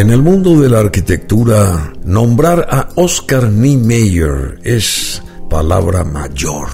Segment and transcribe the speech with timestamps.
[0.00, 6.68] En el mundo de la arquitectura, nombrar a Oscar Niemeyer es palabra mayor.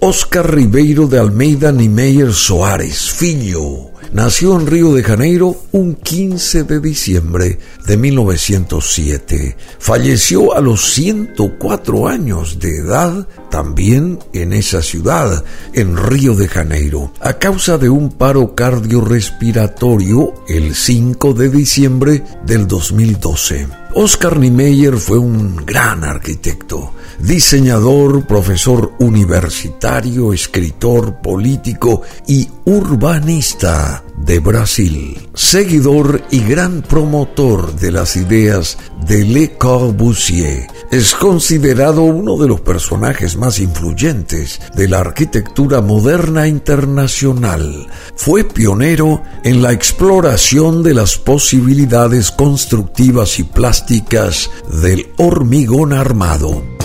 [0.00, 6.80] Oscar Ribeiro de Almeida Niemeyer Soares, filho, Nació en Río de Janeiro un 15 de
[6.80, 9.56] diciembre de 1907.
[9.78, 17.12] Falleció a los 104 años de edad también en esa ciudad, en Río de Janeiro,
[17.20, 23.66] a causa de un paro cardiorrespiratorio el 5 de diciembre del 2012.
[23.94, 35.28] Oscar Niemeyer fue un gran arquitecto, diseñador, profesor universitario, escritor, político y urbanista de Brasil,
[35.34, 40.66] seguidor y gran promotor de las ideas de Le Corbusier.
[40.90, 47.86] Es considerado uno de los personajes más influyentes de la arquitectura moderna internacional.
[48.16, 54.50] Fue pionero en la exploración de las posibilidades constructivas y plásticas
[54.82, 56.75] del hormigón armado.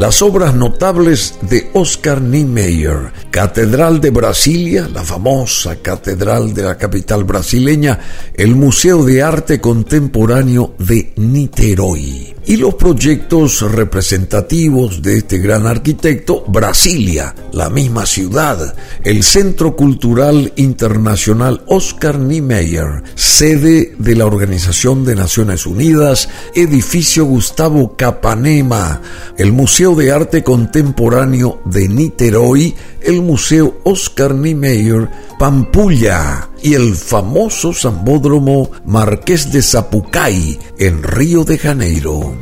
[0.00, 7.24] Las obras notables de Oscar Niemeyer, Catedral de Brasilia, la famosa catedral de la capital
[7.24, 8.00] brasileña,
[8.32, 16.42] el Museo de Arte Contemporáneo de Niterói y los proyectos representativos de este gran arquitecto,
[16.48, 25.14] Brasilia, la misma ciudad, el Centro Cultural Internacional Oscar Niemeyer, sede de la Organización de
[25.14, 29.00] Naciones Unidas, edificio Gustavo Capanema,
[29.38, 35.08] el Museo de Arte Contemporáneo de Niterói, el Museo Oscar Niemeyer,
[35.40, 42.36] Pampulla y el famoso Sambódromo Marqués de Zapucay en Río de Janeiro.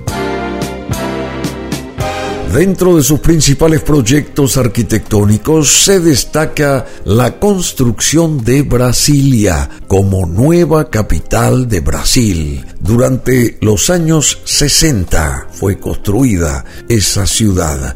[2.52, 11.68] Dentro de sus principales proyectos arquitectónicos se destaca la construcción de Brasilia como nueva capital
[11.68, 12.66] de Brasil.
[12.80, 17.94] Durante los años 60 fue construida esa ciudad.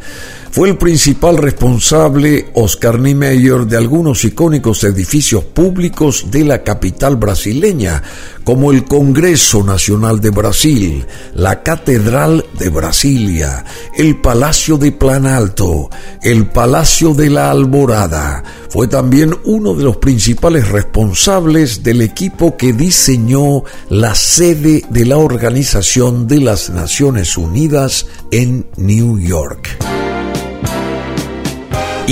[0.53, 8.03] Fue el principal responsable, Oscar Niemeyer, de algunos icónicos edificios públicos de la capital brasileña,
[8.45, 13.65] como el Congreso Nacional de Brasil, la Catedral de Brasilia,
[13.97, 15.89] el Palacio de Planalto,
[16.23, 18.45] el Palacio de la Alborada.
[18.69, 25.17] Fue también uno de los principales responsables del equipo que diseñó la sede de la
[25.17, 29.92] Organización de las Naciones Unidas en New York.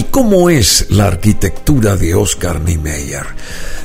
[0.01, 3.27] ¿Y cómo es la arquitectura de Oscar Niemeyer?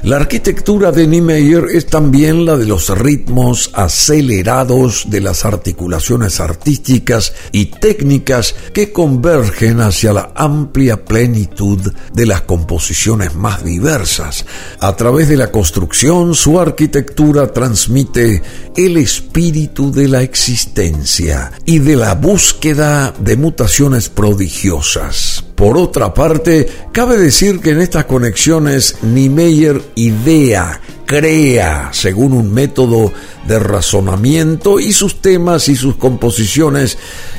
[0.03, 7.33] La arquitectura de Niemeyer es también la de los ritmos acelerados de las articulaciones artísticas
[7.51, 11.81] y técnicas que convergen hacia la amplia plenitud
[12.13, 14.45] de las composiciones más diversas.
[14.79, 18.41] A través de la construcción, su arquitectura transmite
[18.77, 25.44] el espíritu de la existencia y de la búsqueda de mutaciones prodigiosas.
[25.55, 33.13] Por otra parte, cabe decir que en estas conexiones Niemeyer idea, crea según un método
[33.47, 36.97] de razonamiento y sus temas y sus composiciones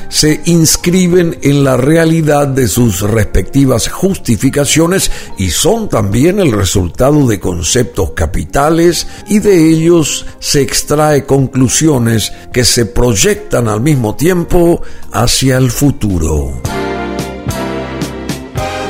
[0.09, 7.39] se inscriben en la realidad de sus respectivas justificaciones y son también el resultado de
[7.39, 15.57] conceptos capitales y de ellos se extrae conclusiones que se proyectan al mismo tiempo hacia
[15.57, 16.61] el futuro.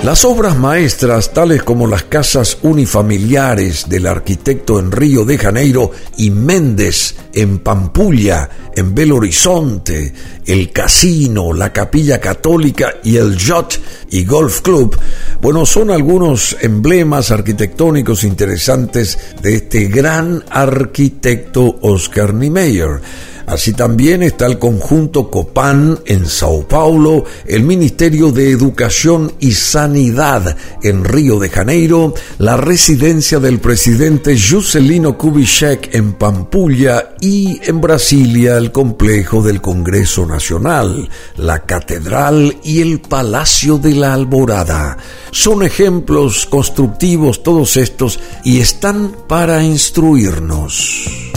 [0.04, 6.30] Las obras maestras, tales como las casas unifamiliares del arquitecto en Río de Janeiro y
[6.30, 10.14] Méndez en Pampulla, en Belo Horizonte,
[10.46, 13.80] el casino, la capilla católica y el yacht
[14.12, 14.98] y golf club,
[15.42, 23.02] bueno, son algunos emblemas arquitectónicos interesantes de este gran arquitecto Oscar Niemeyer.
[23.48, 30.58] Así también está el conjunto Copán en Sao Paulo, el Ministerio de Educación y Sanidad
[30.84, 38.58] en Río de Janeiro, la residencia del presidente Juscelino Kubitschek en Pampulha y en Brasilia
[38.58, 44.98] el complejo del Congreso Nacional, la Catedral y el Palacio de la Alborada.
[45.32, 51.37] Son ejemplos constructivos todos estos y están para instruirnos.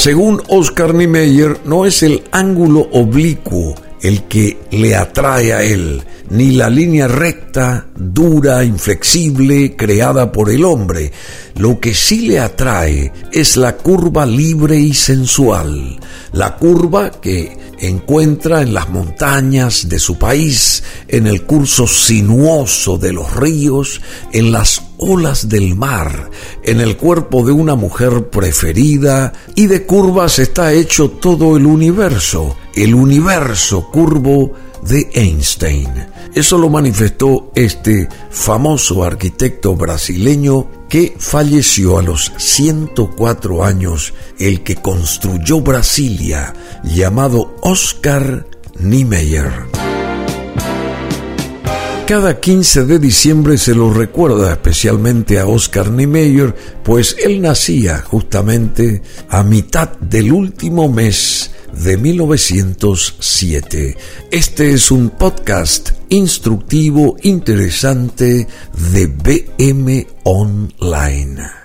[0.00, 6.52] Según Oscar Niemeyer, no es el ángulo oblicuo el que le atrae a él, ni
[6.52, 11.12] la línea recta, dura, inflexible, creada por el hombre.
[11.56, 16.00] Lo que sí le atrae es la curva libre y sensual,
[16.32, 23.12] la curva que encuentra en las montañas de su país, en el curso sinuoso de
[23.12, 24.00] los ríos,
[24.32, 26.30] en las olas del mar,
[26.62, 32.56] en el cuerpo de una mujer preferida, y de curvas está hecho todo el universo,
[32.74, 34.52] el universo curvo
[34.82, 35.88] de Einstein.
[36.34, 44.76] Eso lo manifestó este famoso arquitecto brasileño que falleció a los 104 años, el que
[44.76, 46.54] construyó Brasilia,
[46.84, 48.46] llamado Oscar
[48.78, 49.79] Niemeyer.
[52.10, 59.00] Cada 15 de diciembre se lo recuerda especialmente a Oscar Niemeyer, pues él nacía justamente
[59.28, 63.96] a mitad del último mes de 1907.
[64.28, 68.48] Este es un podcast instructivo, interesante
[68.92, 71.59] de BM Online.